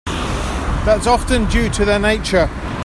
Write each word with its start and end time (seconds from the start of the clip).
That's 0.83 1.05
often 1.05 1.45
due 1.49 1.69
to 1.69 1.85
their 1.85 1.99
nature. 1.99 2.49